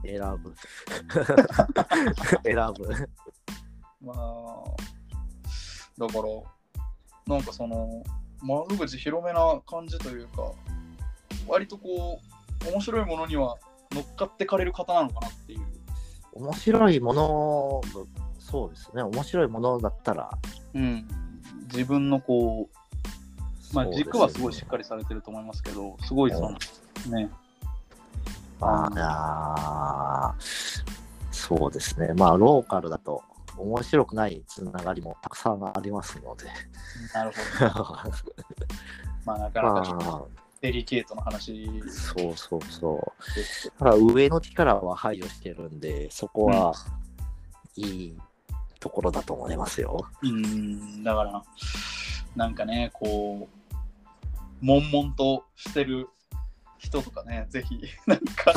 [0.03, 0.55] 選ぶ。
[2.45, 3.09] 選ぶ。
[4.01, 4.17] まあ、
[5.99, 6.58] だから、
[7.29, 8.03] なんかその、
[8.41, 10.53] 窓口広めな感じというか、
[11.47, 12.21] 割とこ
[12.67, 13.57] う、面白いものには
[13.93, 15.61] 乗っかってかれる方なのかなっていう。
[16.33, 17.81] 面白いもの、
[18.39, 20.31] そうですね、面白いものだったら、
[20.73, 21.07] うん。
[21.71, 26.51] 自分のこう、まあ軸はすごいしっかりされてると思いますけど、すごいその、
[27.15, 27.31] ね、
[28.61, 30.35] ああ
[31.31, 32.15] そうですね。
[32.15, 33.23] まあ、ローカルだと
[33.59, 36.47] 面白くないつながりもたくさんありますので。
[37.15, 37.97] なるほど。
[39.25, 40.25] まあなかなか
[40.61, 43.13] デリケートな話あ、そうそうそ
[43.67, 43.79] う。
[43.79, 46.75] ただ上の力は排除してるんで、そこは
[47.77, 48.19] いい
[48.81, 50.05] ところだと思いますよ。
[50.23, 51.43] うん、だから、
[52.35, 56.09] なんかね、こう、悶々としてる
[56.79, 58.53] 人とかね、ぜひ、 なんか、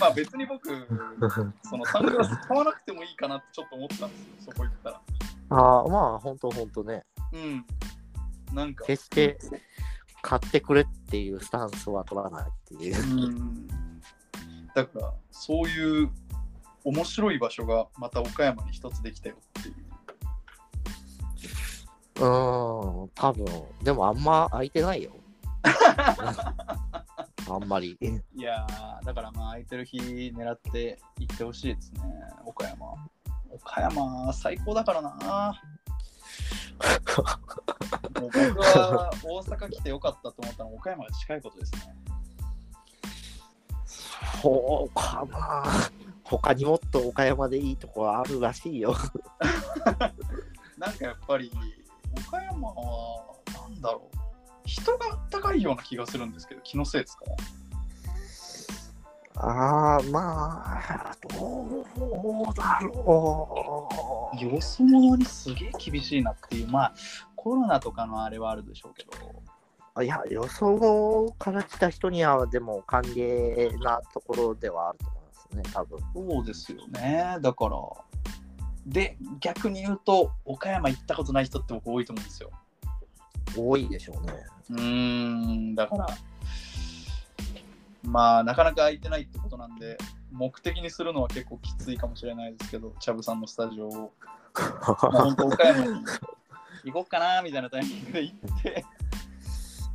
[0.00, 0.68] まあ別に僕、
[1.62, 5.02] そのサングラス買わなくてもいいかなってちょっと思ったんですよ、そこ行ったら。
[5.50, 7.04] ああ、まあ、ほんとほんとね。
[7.32, 7.66] うん。
[8.52, 9.38] なんか、決して
[10.22, 13.26] 買ってくれっていうスタンスは取らないっていう。
[13.26, 13.68] うん。
[14.74, 16.10] だから、そういう
[16.84, 19.74] 面白い場所がまた岡山に一つできたよっていう。
[22.16, 23.46] うーん、多分
[23.82, 25.12] でもあんま空いてないよ。
[27.54, 27.98] あんまり。
[28.00, 32.00] いやー、だからまあ空いてる日狙って行ってほしいですね、
[32.44, 32.86] 岡山。
[33.50, 35.60] 岡山最高だからな。
[38.20, 41.80] もう僕は大阪来てよかったと思ったのは岡山が近いことですね。
[44.40, 45.64] そうかな。
[46.24, 48.94] 他にもっと岡山でいいところあるらしいよ。
[50.78, 51.52] なんかやっぱり
[52.28, 54.19] 岡山はなんだろう
[54.64, 57.24] 人があったかいような気がするんですけど気のせいですか
[59.36, 63.88] ああ、まあ、どうだろ
[64.34, 64.44] う。
[64.44, 66.94] よそ者にすげえ厳しいなっていうまあ
[67.36, 69.10] コロナとかのあれはあるでしょうけど。
[69.94, 75.98] あいや、予想から来た人には、でも歓迎なところではあると思いますね、多分。
[76.14, 77.38] そうですよね。
[77.40, 77.76] だから。
[78.86, 82.50] で逆に言うと岡山行ったことない人って僕多いと思うんですよ
[83.56, 84.32] 多いでしょうね。
[84.70, 86.06] うーんだから
[88.02, 89.98] まあなかなか空いてないってことなんで
[90.32, 94.12] 目的にするのは結構きついかもしれないですけどチャブさんのスタジオを、
[94.54, 96.04] まあ、本当岡山に
[96.84, 98.84] 行こうかなみたいなタイミングで行って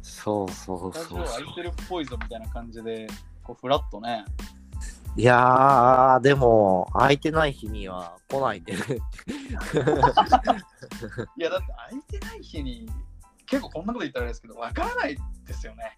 [0.01, 3.07] そうそうスタジオそうそう空いてるっぽいぞみたいな感じで
[3.43, 4.25] こうフラッとね
[5.17, 8.79] いやー、でも、空いてない日には来ないでね。
[11.37, 12.89] いやだって空いてない日に
[13.45, 15.97] 結構こんなこと言ったらあれですけどわからないですよね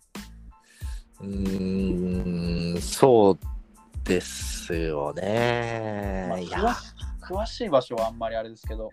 [1.21, 3.39] うーん、そう
[4.03, 6.27] ですよね。
[6.29, 6.75] まあ、いや
[7.21, 8.91] 詳しい場所はあんまりあれですけど、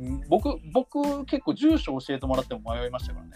[0.00, 3.32] ん僕、僕結構住所教えてもらっても迷いましたからね。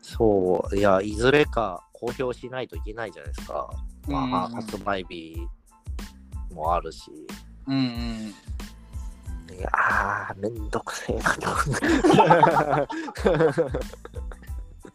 [0.00, 3.70] そう、いや、いずれか公表しないといけないじゃないですか。
[4.08, 5.36] まあ、うん発売日
[6.50, 7.10] もあるし。
[7.66, 8.34] うんうん。
[9.56, 11.40] いやー、めんどくせえなと。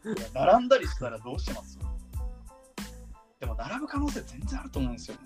[0.05, 1.79] いや並んだりしたらどうします？
[3.39, 5.21] でも並ぶ可能性全然あると思うんですよね。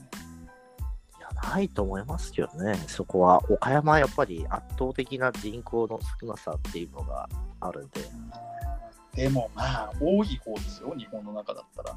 [1.17, 2.76] いや、ないと思いますけどね。
[2.88, 7.28] そこは、岡山はやっぱり圧倒的な人口の少なさっていうのが
[7.60, 8.02] あるんで。
[9.13, 11.96] でもまあ、多い方ですよ、日本の中だったら。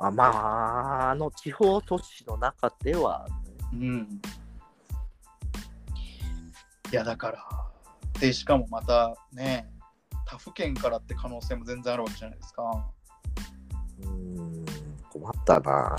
[0.00, 3.26] あまあ、あの地方都市の中では、
[3.72, 4.20] うん。
[6.90, 7.44] いや、だから、
[8.20, 9.70] で、しかもまたね、
[10.26, 12.62] 他府県からって可能性も全然あるわけじゃないですか。
[14.00, 14.66] うーん、
[15.10, 15.96] 困ったな。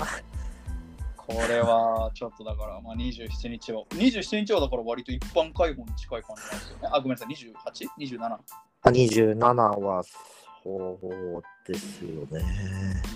[1.16, 6.88] これはちょっとだから、まあ、27日は、27日はだから割と一般開放に近い感じなんですよね。
[6.92, 8.38] あ、ごめんなさい、28?27?
[8.82, 9.36] あ27
[9.80, 10.02] は
[10.62, 12.42] そうですよね。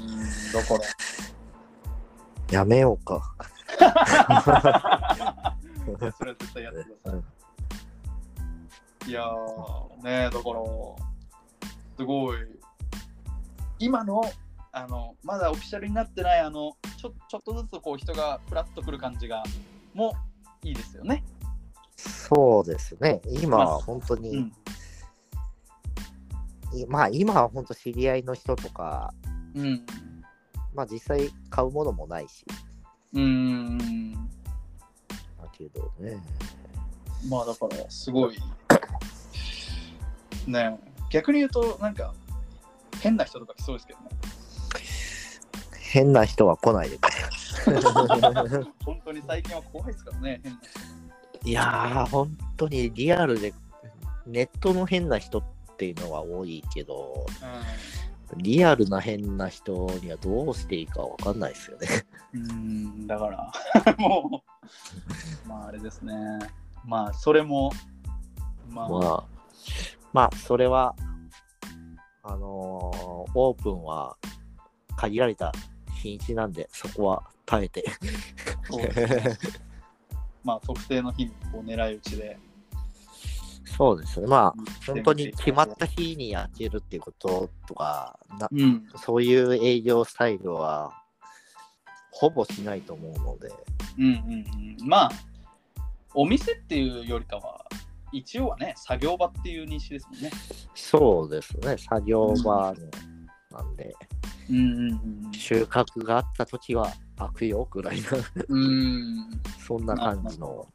[0.00, 0.80] うん、だから。
[2.52, 3.34] やめようか。
[5.84, 7.22] それは絶対やってくださうんい。
[9.06, 10.42] いやー、ねだから、
[11.96, 12.38] すごい、
[13.78, 14.22] 今の、
[14.72, 19.42] あの、まだオフィシャルになってない、あの、ちょちょっとずつこう人がフラッとくる感じが、
[19.92, 20.14] も
[20.62, 21.22] いいですよね。
[21.96, 23.20] そうですね。
[23.26, 24.52] 今まあは本当に、うん。
[26.72, 29.12] いまあ今は本当知り合いの人とか、
[29.54, 29.86] うん。
[30.74, 32.44] まあ実際買うものもないし、
[33.12, 34.12] うん。
[34.12, 34.18] だ
[35.52, 36.20] けどね。
[37.28, 38.36] まあだから、すごい、
[40.46, 40.78] ね
[41.10, 42.12] 逆に言うと、なんか、
[43.00, 44.06] 変な人とか来そうですけどね。
[45.80, 47.80] 変な人は来ないでくれ。
[48.84, 50.58] 本当に最近は怖いですからね、変な
[51.40, 51.48] 人。
[51.48, 53.54] いやー、本当にリアルで、
[54.26, 55.44] ネットの変な人っ
[55.76, 57.26] ていうのは多いけど、
[58.36, 61.88] リアルな変な人にはどうしていいかわかんないですよね。
[62.34, 64.42] うん、だから、 も
[65.46, 66.14] う、まああれですね。
[66.84, 67.70] まあ、それも、
[68.68, 69.24] まあ、まあ、
[70.14, 70.94] まあ、それは、
[72.22, 74.16] あのーオープンは
[74.96, 75.52] 限られた
[76.00, 77.84] 日にちなんで、そこは耐えて。
[78.70, 79.38] そうですね
[80.44, 82.38] まあ、特定の日にこう狙い撃ちで。
[83.76, 84.28] そうですね。
[84.28, 88.86] まあ、うん本当に決まった日に開けるっていうこととか、なうん。
[88.96, 90.92] そういう営業スタイルは、
[92.12, 93.52] ほぼしないと思うので、
[93.98, 94.88] うんうんうん。
[94.88, 95.10] まあ、
[96.14, 97.64] お店っていうよりかは、
[98.14, 100.30] 一応はね、作業場っていう認識ですもんね。
[100.74, 101.76] そうですね。
[101.76, 102.72] 作業場
[103.50, 103.94] なんで、
[104.48, 108.08] うんうん収穫があった時は開くよぐらいな、
[108.48, 108.64] うん。
[108.64, 109.30] うん。
[109.58, 110.66] そんな感じの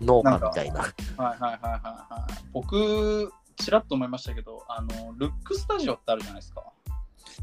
[0.00, 0.80] 農家みたいな。
[0.80, 2.44] はいはいはいはいはい。
[2.52, 6.64] 僕、ちらっと思いましたけど、あの、ルックスタジオってあるじゃないですか。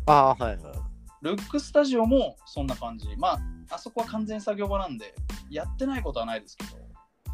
[0.05, 0.73] ああ、はいはい。
[1.21, 3.07] ルックスタジオもそんな感じ。
[3.17, 3.39] まあ、
[3.71, 5.15] あそこは完全作業場なんで、
[5.49, 6.77] やってないことはないですけど、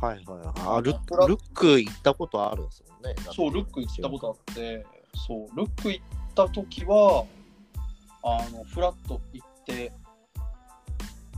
[0.01, 0.77] はいはいはい。
[0.77, 3.15] あルプラルック行ったことあるんですもんね。
[3.33, 4.85] そう、ルック行ったことあって、
[5.27, 7.25] そう、ルック行った時は、
[8.23, 9.91] あの、フラッと行って、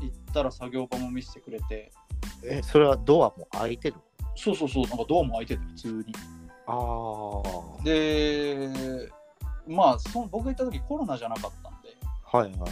[0.01, 1.91] 行ったら作業場も見せてくれて、
[2.43, 3.97] え、それはドアも開いてる？
[4.35, 6.13] そうそうそう、なんかドアも開いてて、普通に。
[6.67, 7.41] あ
[7.79, 7.83] あ。
[7.83, 8.69] で、
[9.67, 12.71] まあその、僕が行った時コロナじゃなかったんで、はいはい。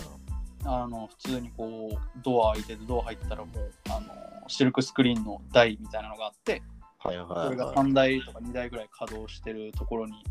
[0.66, 4.08] あの普通にこう、ドア開いてて、ドア入ったらもう、あの
[4.50, 6.62] シルクスクリーンの台みたいなのがあって、
[6.98, 7.76] はいはいそれがはい。
[7.78, 10.24] 3台とか2台ぐらい稼働してるところに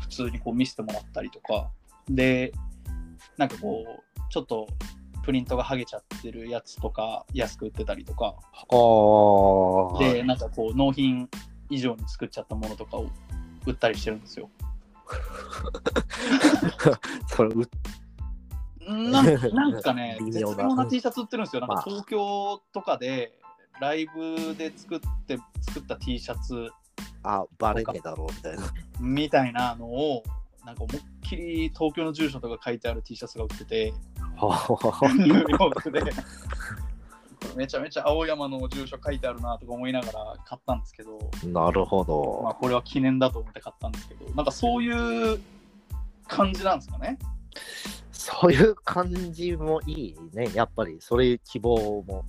[0.00, 1.70] 普通にこう見せてもらったりとか
[2.08, 2.52] で
[3.38, 4.66] なんかこうちょっと
[5.22, 8.34] プリントが剥げちゃってるやつとか安く売ってたりとか。
[9.98, 11.28] でなんかこう納品
[11.68, 13.08] 以上に作っちゃったものとかを
[13.66, 14.50] 売ったりしてるんですよ。
[17.28, 21.60] それ、うなんなんかね微絶妙な T シャツ売ってるんですよ。
[21.60, 23.38] なんかまあ東京とかで
[23.80, 26.68] ライブで作って作った T シャツ
[27.22, 28.62] あ、バレねえだろうみたいな。
[29.00, 30.22] みたいなのを
[30.64, 33.94] なんか思いっきり東京の住所とか書いてある T シャツが売ってて
[34.36, 34.78] は
[35.16, 36.02] ニューヨークで
[37.56, 41.98] めちゃめちゃ青山の住所書いてあるなとか思いながら買ったんですけど、あなるほ
[42.42, 42.58] まあ、ど。
[42.60, 45.40] これは記念だと思って買ったんですけどなんかそういう
[46.28, 47.18] 感じなんですかね？
[48.12, 50.50] そういう感じもいいね。
[50.54, 52.26] やっぱり、それ希望も、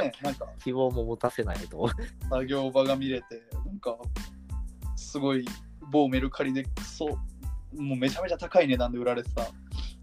[0.00, 1.88] ねなんか希望も持たせないと。
[2.30, 3.96] 作業場が見れてなんか
[4.96, 5.46] すごい
[5.90, 9.46] 某メルカリでクソもうめちゃめちゃ高い値段で売られてた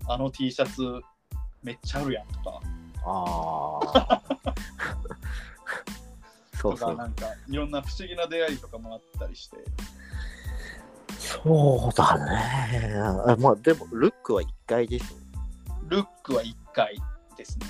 [0.07, 0.81] あの T シャツ
[1.63, 2.61] めっちゃあるやんとか
[3.05, 3.79] あ
[4.13, 4.21] あ。
[6.57, 6.91] そうそう。
[6.91, 9.57] とかなんかいろんな不思議な出会いとかもあったりして
[11.19, 12.95] そうだね。
[13.27, 15.05] あまあ、でも、ルックは1階でしょ。
[15.89, 16.97] ルックは1階
[17.37, 17.67] ですね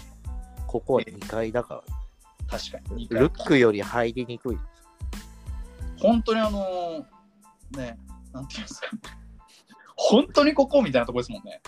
[0.68, 1.95] ここは2階だから。
[2.48, 4.58] 確かに2階ルックより入りにくい。
[5.98, 7.06] 本当にあの
[7.78, 7.98] ね
[8.34, 8.88] なんていうんですか
[9.96, 11.62] 本当にここみたいなとこですもんね、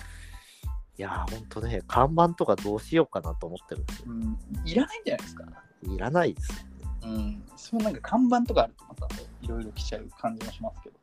[0.98, 4.06] いやー、ほんとね、看板とかどうしようかなと思ってるんですよ。
[4.08, 5.46] うん、いらないんじゃないですか
[5.84, 6.58] いらないですよ。
[7.04, 9.08] うんそうなんか看板とかあるとまた
[9.42, 10.96] いろいろ来ちゃう感じもしますけど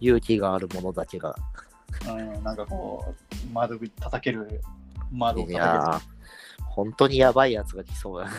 [0.00, 1.34] 勇気があるものだけが。
[2.06, 3.14] うん、なんかこ
[3.48, 4.60] う、窓口叩ける、
[5.10, 6.16] 窓をい叩ける。
[6.76, 8.28] 本当にやばいやつが来そうだ。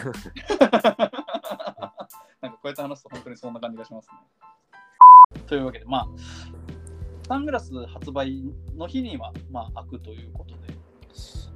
[2.40, 5.42] なんかこうやって話すと本当にそんな感じがしますね。
[5.48, 6.08] というわけで、まあ、
[7.28, 8.44] サングラス発売
[8.76, 10.78] の日には、まあ、開くということで、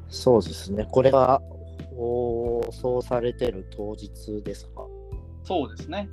[0.09, 0.87] そうですね。
[0.91, 1.39] これが
[1.95, 4.81] 放送されてる当日ですか
[5.43, 6.09] そうですね、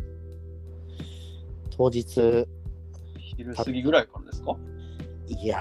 [1.76, 2.46] 当日、
[3.16, 4.54] 昼過ぎぐらいからですか？
[5.28, 5.58] いや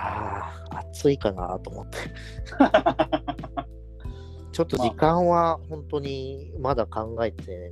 [0.72, 1.98] ー、暑いかなと思って。
[4.58, 7.72] ちょっと時間は本当にまだ考えて、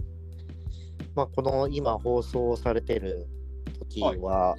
[1.16, 3.26] まあ、この今放送されてる
[3.90, 4.56] 時は、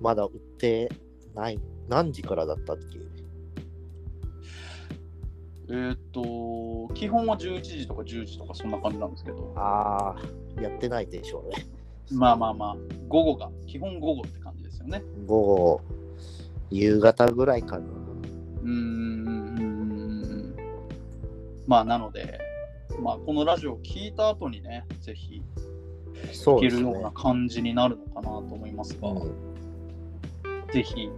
[0.00, 0.88] まだ売って
[1.34, 2.84] ない、何時からだったっけ
[5.68, 11.66] えーっと、基本は11時とか10時とかそんな感じなんですけど、ああ、やってないでしょうね。
[12.12, 12.76] まあまあまあ、
[13.08, 15.02] 午後が、基本午後って感じですよね。
[15.26, 15.80] 午後、
[16.70, 17.86] 夕方ぐらいかな。
[18.62, 19.01] うーん
[21.72, 22.38] まあなので、
[23.00, 25.40] まあ、このラジオを聞いた後にね、ぜひ
[26.30, 27.10] 聞けるような。
[27.12, 29.32] 感じになるのかなと思いますが、うん
[30.70, 31.08] ぜひ、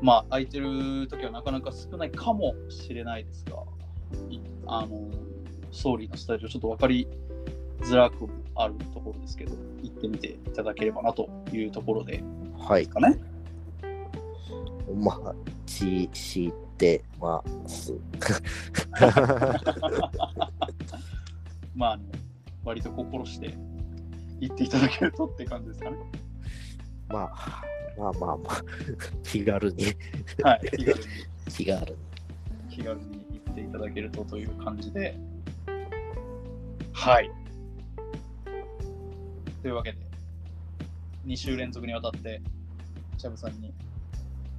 [0.00, 3.62] まあ、空いてる時はなかなか少ないかもしれないですが、
[4.30, 5.08] いあの、
[5.70, 7.06] ソーリーのスタジオ、ちょっと分かり
[7.82, 12.20] づらくもあるところですけど、行ってみていただければなというところで
[12.58, 12.90] はいす。
[12.90, 13.16] かね。
[14.88, 17.94] お待ちしてます。
[21.76, 22.02] まあ、あの
[22.64, 23.54] 割と心して
[24.40, 25.96] 行っていただけるとって感じですかね。
[27.08, 27.62] まあ、
[27.96, 28.64] まあまあまあ、
[29.22, 29.84] 気軽に、
[30.42, 31.06] はい、気軽に。
[31.48, 31.98] 気軽に。
[32.68, 35.16] 気軽に行っていただけるとという感じで。
[36.92, 37.30] はい。
[39.62, 39.98] というわけで、
[41.26, 42.42] 2週連続にわたって、
[43.18, 43.72] チャブさんに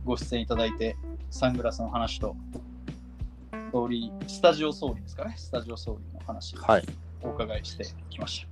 [0.04, 0.98] ご出演いただいて、
[1.30, 2.36] サングラスの話と、
[3.72, 6.84] ソーリー、スタジオソーリーですかね、スタジオソーリーの話をはい。
[7.22, 8.48] お伺いしてきました。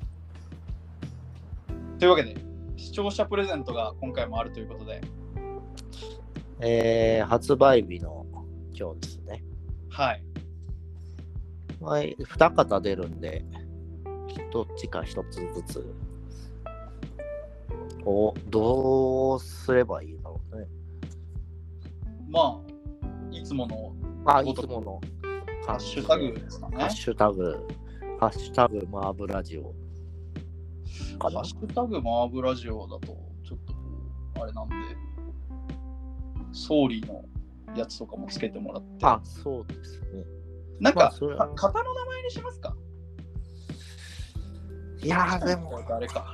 [2.00, 2.36] というわけで、
[2.78, 5.02] 視聴者プレゼントが今回もあるということで、
[6.62, 8.26] えー、発売日の
[8.74, 9.44] 今日ですね。
[9.90, 10.24] はい。
[11.82, 13.44] はい、二方出るんで、
[14.52, 15.96] どっちか一つずつ。
[18.06, 20.68] お、どうすればいいだろうね。
[22.32, 23.94] まあ、いつもの
[24.26, 25.02] あ、いつもの
[25.68, 26.78] ハッシュタグですかね。
[26.78, 27.68] ハッシュタグ、
[28.20, 29.74] ハッシュタグマーブラジオ
[31.20, 31.44] ハッ。
[31.44, 33.08] シュタグマーブラジオだと、
[33.44, 33.60] ちょっ
[34.34, 34.76] と、あれなんで、
[36.54, 37.26] ソーリーの
[37.76, 40.24] やつとかもつけてもらって、あ、そうですね。
[40.80, 42.76] なんか、まあ型の名前にしますか？
[45.04, 46.34] いやーでも、あれか。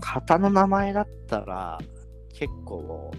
[0.00, 1.78] 型の名前だったら、
[2.34, 3.10] 結構、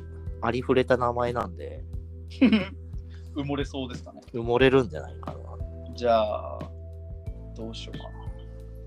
[0.42, 1.84] ありふれた名前なんで、
[3.36, 4.22] 埋もれそうですかね。
[4.34, 5.40] 埋もれるんじゃないかな。
[5.96, 6.60] じゃあ、
[7.56, 8.10] どうしようかな。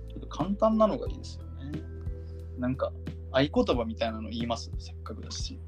[0.09, 1.81] ちょっと簡単なのがいいですよね。
[2.59, 2.93] なんか、
[3.33, 4.71] 合言葉みたいなの言います？
[4.79, 5.59] せっかくだし。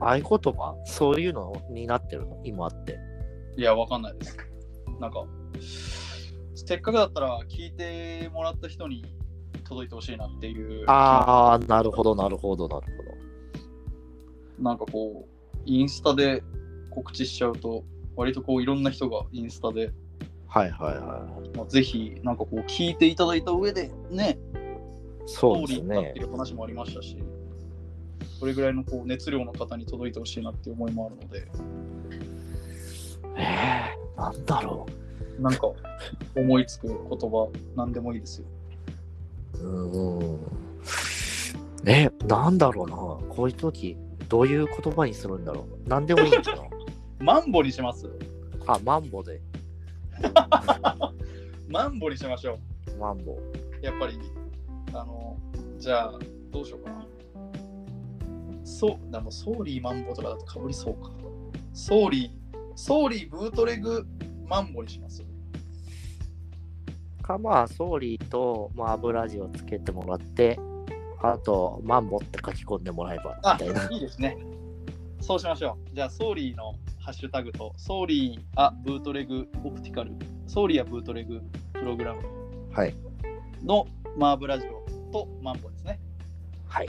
[0.00, 0.76] 合言葉？
[0.84, 2.40] そういうのになってるの？
[2.44, 2.98] 今って。
[3.56, 4.36] いや、わかんないです。
[5.00, 5.24] なんか、
[6.54, 9.04] せっかくだったら聞いてもらった人に
[9.64, 10.84] 届いてほしいなっていう。
[10.88, 12.86] ああ、なるほど、なるほど、なる
[14.58, 16.42] なんかこう、インスタで
[16.90, 17.84] 告知しちゃうと、
[18.16, 19.92] 割とこういろんな人がインスタで。
[20.48, 21.26] はいはいは
[21.56, 24.38] まあ、ぜひなんかこう聞いていただいた上でね、
[25.26, 25.28] い。
[25.28, 26.20] そうですストーリーだっねて。
[26.20, 27.18] いう話もありましたし、
[28.38, 31.46] それぐらいのこう熱量の方に届いてほしいなっていう思いもあるので、
[33.36, 34.86] えー、なんだろ
[35.38, 35.70] なんか
[36.34, 38.46] 思いつく言葉、なんでもいいですよ。
[39.60, 40.24] う。
[40.24, 40.38] ん。
[41.86, 42.96] え、なんだろうな。
[42.96, 43.96] こういう時、
[44.28, 45.88] どういう言葉にするんだろう？
[45.88, 46.62] なんでもいいんかな。
[47.20, 48.08] マンボにします？
[48.66, 49.40] あ、マンボで。
[51.68, 52.58] マンボにしましょ
[52.98, 53.32] マンボ。
[53.32, 53.84] う。
[53.84, 54.18] やっぱり、
[54.92, 55.36] あの、
[55.78, 56.18] じゃあ、
[56.50, 57.06] どうしようかな。
[58.64, 61.10] そう、でもソーリーマンボとかだとかぶりそうか。
[61.72, 62.30] ソーリー、
[62.74, 64.06] ソーリーブートレグ
[64.46, 65.24] マンボにします。
[67.22, 70.58] か、まあ、ソーリーと、まあ、油味をつけてもらって、
[71.32, 74.36] あと、マンボって書き込んでもらえば、あみたいな。、いいですね。
[75.20, 75.94] そうしましょう。
[75.94, 80.12] じゃあ、ソーリーのハッシュタグと、ソーリーあブートレグオプティカル、
[80.46, 81.40] ソーリーあブートレグ
[81.72, 82.20] プログラム
[82.72, 82.94] はい。
[83.64, 85.98] のマーブラジオとマンボですね。
[86.68, 86.88] はい。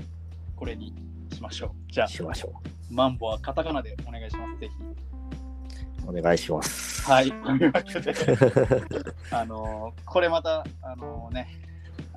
[0.56, 0.94] これに
[1.34, 1.92] しましょう。
[1.92, 2.54] じゃあ、しましょ
[2.92, 4.60] マンボはカタカナでお願いします。
[4.60, 4.74] ぜひ。
[6.06, 6.10] う。
[6.10, 7.04] お願いします。
[7.10, 7.32] はい。
[9.32, 11.48] あのーこれまた、あのね、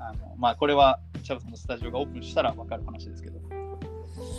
[0.00, 3.46] あのまあ、これは、チャブさんのスタジオがオープンしたら分かる話ですけど、こ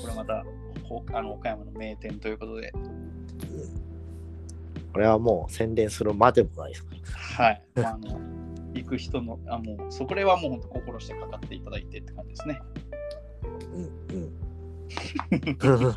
[0.07, 0.43] れまた、
[0.83, 2.73] ほあの岡山の名店ということで、
[4.91, 6.95] これはもう宣伝するまでもないですか
[7.43, 7.61] はい。
[7.75, 8.19] まあ、あの
[8.73, 12.61] 行く人の、あもう、そこれはもう本当心してかかっていただいてって感じですね。
[13.43, 13.49] ら。
[13.69, 13.89] うん。
[14.11, 14.19] う
[15.77, 15.87] ん。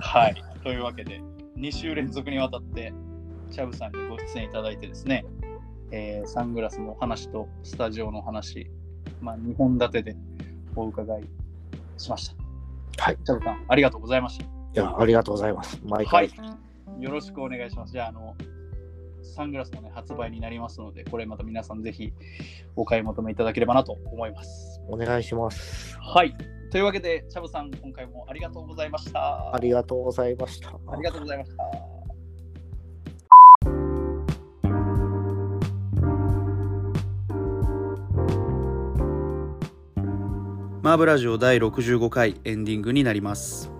[0.00, 0.44] はい。
[0.64, 1.20] というわけで、
[1.56, 2.92] 2週連続にわたって、
[3.50, 5.24] チャブさんにご出演いただいてですね、
[5.90, 8.70] えーサングラスのお話とスタジオのお話、
[9.20, 10.16] まあ、2本立てで
[10.76, 11.22] お伺い
[11.96, 12.28] しまし
[12.96, 13.02] た。
[13.04, 13.18] はい。
[13.24, 14.44] チャブさん、ありがとうございました。
[14.44, 15.80] いや、ありがとうございます。
[15.84, 16.26] 毎は回。
[16.26, 17.02] い。
[17.02, 17.92] よろしくお願いします。
[17.92, 18.34] じゃあ、あの、
[19.22, 22.12] サングラスもね、発売になりますので、これまた皆さんぜひ
[22.76, 24.80] お買い求めいただければなと思います。
[24.88, 25.96] お願いします。
[26.00, 26.36] はい。
[26.70, 29.54] というわけで、チャブさん、今回もありがとうございました。
[29.54, 30.70] ありがとうございました。
[30.70, 31.97] ありがとうございました。
[40.88, 43.70] マーブラジオ第65回エンディングになります。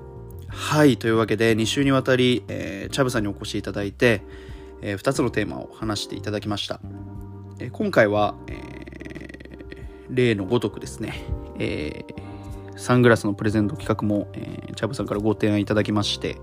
[0.46, 4.20] はい、というわけで2週にわたり、えーチャブさんにお越しいただいて、
[4.82, 6.80] え2つのテーマを話していただきました。
[7.60, 11.24] えー今回は、えー例のごとくですね、
[11.58, 16.36] えーサングラスのプレゼント企画も、えーチャブさんからご提案いただきまして、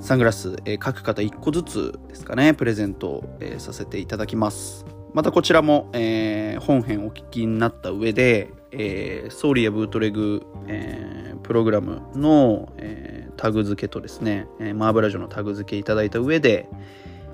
[0.00, 4.84] サングラス、えー各方1個ずつですかね、プレゼント、えーさせていただきます。
[5.14, 16.68] またこちらも、えー本編お聞きになった上で、えーソーリーやブートレグ、えープログラムの、えータグ付けとですね、えーマーブラジオのタグ付けいただいた上で、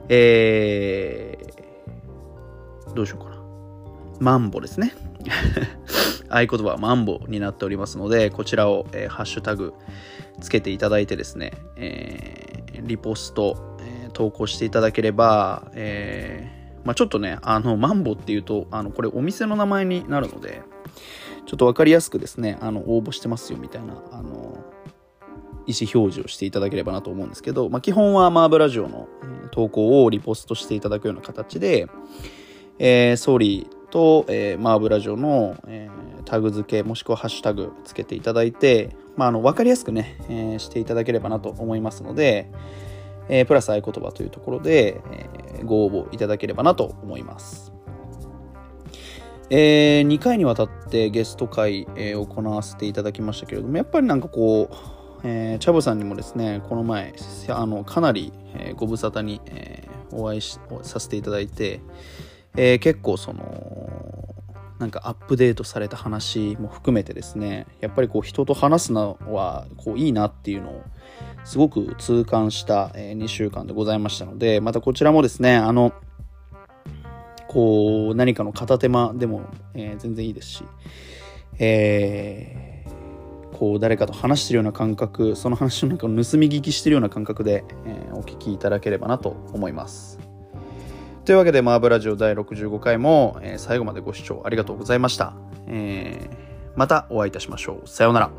[0.08, 3.42] えーどうしようかな。
[4.20, 4.92] マンボですね。
[6.28, 9.72] 合言葉はマンボになっておりますので、こちらを、えーハッシュタグ
[10.40, 20.62] つけていただいてですね、えーリポスト、えー投稿していただければ、えーまあ、ちょっとね、あの、マンボっていうと、あの、これお店の名前になるので、
[21.46, 24.58] ちょっとわかりやすくですね、あの、応募してますよみたいな、あの、
[25.66, 29.08] 意思表示をしていただければなと思うんですけど、まあ、基本はマーブラジオの、
[29.52, 31.86] 投稿をリポストしていただくような形で、
[32.78, 42.50] えー、ソーリーと、えーマーブラジオの、えータグ付けもしくはハッシュタグつけていただいて、まあ、あの分かりやすくね、えーしていただければなと思いますので、
[43.32, 47.72] えープラス合言葉というところで、えーご応募いただければなと思います。
[49.48, 54.74] え2回にわたってゲスト会、えー行わせていただきましたけれどもやっぱりなんかこう、
[55.24, 57.14] えーチャボさんにもですねこの前
[57.48, 61.80] あのかなり、えご無沙汰に、えお会いしさせていただいて、
[62.56, 64.31] え結構その
[64.82, 70.82] なんかアップデートされた話も含めてですねやっぱりこう人と話すのはこういいなっていうのを
[71.44, 75.92] すごく痛感した、2週間でございましたのでまたこちらもですねあの
[77.46, 79.42] こう何かの片手間でも、
[79.74, 80.64] え全然いいですし、
[81.60, 82.72] えー
[83.52, 90.31] こう誰かと話してるような感覚その話の中を盗み聞きしてるような感覚で、えーお聞きいただければなと思います。
[91.24, 95.34] というわけで、マーブラジオ第65回も、えー、最後までご視聴ありがとうございました。
[95.68, 96.36] えー、
[96.74, 97.88] またお会いいたしましょう。
[97.88, 98.30] さようなら。